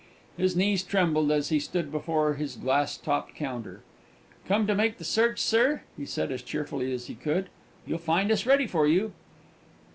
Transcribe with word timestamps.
His 0.35 0.55
knees 0.55 0.81
trembled 0.81 1.31
as 1.31 1.49
he 1.49 1.59
stood 1.59 1.91
behind 1.91 2.37
his 2.37 2.55
glass 2.55 2.97
topped 2.97 3.35
counter. 3.35 3.83
"Come 4.47 4.65
to 4.65 4.73
make 4.73 4.97
the 4.97 5.03
search, 5.03 5.37
sir?" 5.37 5.83
he 5.95 6.07
said, 6.07 6.31
as 6.31 6.41
cheerfully 6.41 6.91
as 6.91 7.05
he 7.05 7.13
could. 7.13 7.49
"You'll 7.85 7.99
find 7.99 8.31
us 8.31 8.47
ready 8.47 8.65
for 8.65 8.87
you." 8.87 9.13